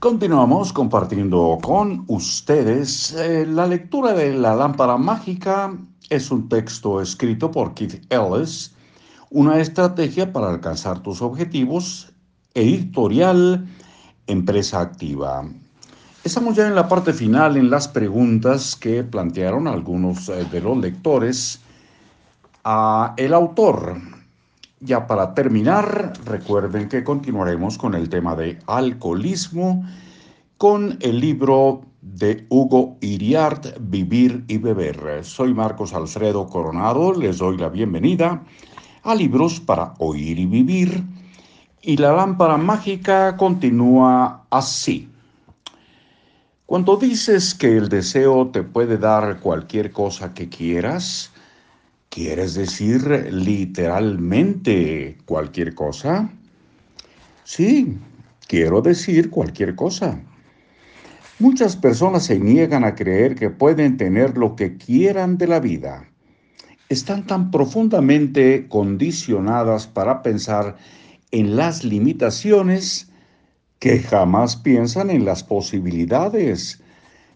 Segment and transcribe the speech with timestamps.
[0.00, 5.76] Continuamos compartiendo con ustedes eh, la lectura de La lámpara mágica.
[6.08, 8.76] Es un texto escrito por Keith Ellis,
[9.30, 12.12] una estrategia para alcanzar tus objetivos,
[12.54, 13.66] editorial,
[14.28, 15.44] empresa activa.
[16.22, 20.78] Estamos ya en la parte final, en las preguntas que plantearon algunos eh, de los
[20.78, 21.60] lectores
[22.62, 23.96] a el autor.
[24.80, 29.84] Ya para terminar, recuerden que continuaremos con el tema de alcoholismo
[30.56, 35.24] con el libro de Hugo Iriart, Vivir y Beber.
[35.24, 38.44] Soy Marcos Alfredo Coronado, les doy la bienvenida
[39.02, 41.02] a Libros para Oír y Vivir.
[41.82, 45.08] Y la lámpara mágica continúa así.
[46.66, 51.32] Cuando dices que el deseo te puede dar cualquier cosa que quieras,
[52.08, 56.30] ¿quieres decir literalmente cualquier cosa?
[57.44, 57.96] Sí,
[58.46, 60.20] quiero decir cualquier cosa.
[61.38, 66.08] Muchas personas se niegan a creer que pueden tener lo que quieran de la vida.
[66.88, 70.76] Están tan profundamente condicionadas para pensar
[71.30, 73.10] en las limitaciones
[73.78, 76.82] que jamás piensan en las posibilidades,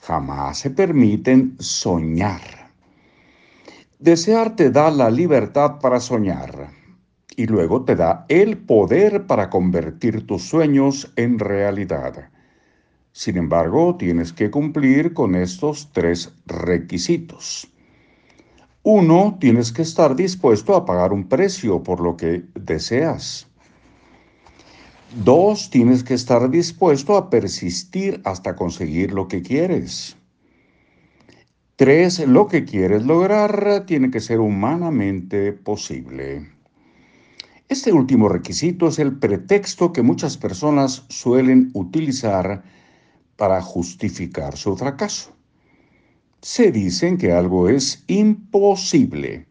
[0.00, 2.59] jamás se permiten soñar.
[4.00, 6.70] Desear te da la libertad para soñar
[7.36, 12.30] y luego te da el poder para convertir tus sueños en realidad.
[13.12, 17.68] Sin embargo, tienes que cumplir con estos tres requisitos.
[18.82, 23.48] Uno, tienes que estar dispuesto a pagar un precio por lo que deseas.
[25.22, 30.16] Dos, tienes que estar dispuesto a persistir hasta conseguir lo que quieres.
[31.80, 36.46] Tres, lo que quieres lograr tiene que ser humanamente posible.
[37.70, 42.62] Este último requisito es el pretexto que muchas personas suelen utilizar
[43.36, 45.34] para justificar su fracaso.
[46.42, 49.46] Se dicen que algo es imposible,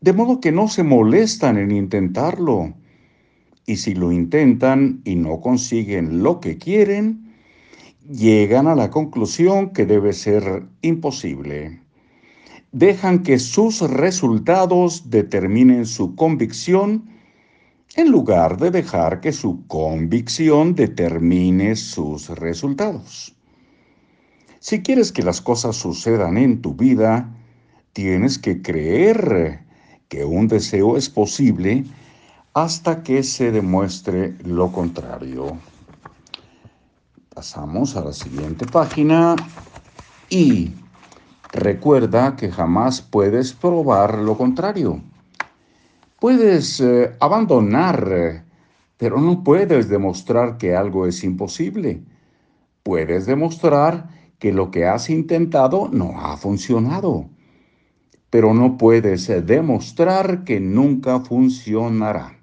[0.00, 2.74] de modo que no se molestan en intentarlo
[3.66, 7.29] y si lo intentan y no consiguen lo que quieren,
[8.10, 11.80] llegan a la conclusión que debe ser imposible.
[12.72, 17.08] Dejan que sus resultados determinen su convicción
[17.96, 23.34] en lugar de dejar que su convicción determine sus resultados.
[24.58, 27.32] Si quieres que las cosas sucedan en tu vida,
[27.92, 29.60] tienes que creer
[30.08, 31.84] que un deseo es posible
[32.54, 35.58] hasta que se demuestre lo contrario.
[37.40, 39.34] Pasamos a la siguiente página
[40.28, 40.72] y
[41.52, 45.00] recuerda que jamás puedes probar lo contrario.
[46.18, 48.44] Puedes eh, abandonar,
[48.98, 52.02] pero no puedes demostrar que algo es imposible.
[52.82, 57.30] Puedes demostrar que lo que has intentado no ha funcionado,
[58.28, 62.38] pero no puedes demostrar que nunca funcionará.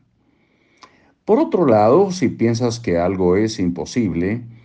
[1.23, 4.56] Por otro lado, si piensas que algo es imposible,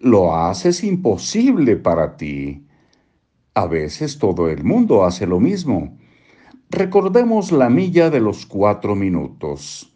[0.00, 2.66] lo haces imposible para ti.
[3.54, 5.98] A veces todo el mundo hace lo mismo.
[6.70, 9.94] Recordemos la milla de los cuatro minutos.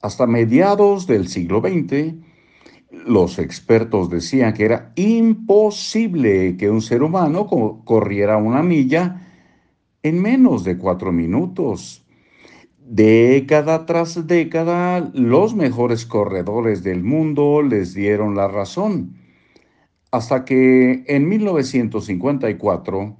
[0.00, 2.14] Hasta mediados del siglo XX,
[2.90, 7.46] los expertos decían que era imposible que un ser humano
[7.84, 9.26] corriera una milla
[10.02, 12.06] en menos de cuatro minutos.
[12.78, 19.16] Década tras década, los mejores corredores del mundo les dieron la razón,
[20.10, 23.16] hasta que en 1954,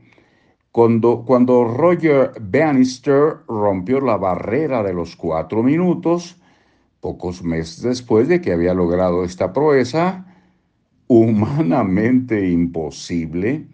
[0.73, 6.41] cuando, cuando Roger Bannister rompió la barrera de los cuatro minutos,
[7.01, 10.27] pocos meses después de que había logrado esta proeza,
[11.09, 13.67] humanamente imposible,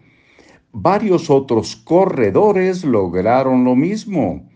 [0.71, 4.49] varios otros corredores lograron lo mismo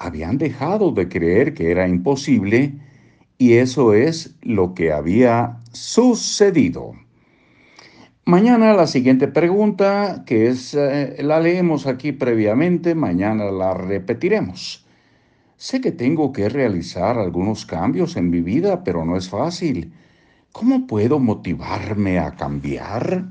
[0.00, 2.72] habían dejado de creer que era imposible
[3.36, 6.94] y eso es lo que había sucedido.
[8.26, 14.86] Mañana la siguiente pregunta, que es, eh, la leemos aquí previamente, mañana la repetiremos.
[15.56, 19.92] Sé que tengo que realizar algunos cambios en mi vida, pero no es fácil.
[20.52, 23.24] ¿Cómo puedo motivarme a cambiar?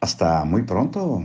[0.00, 1.24] Hasta muy pronto.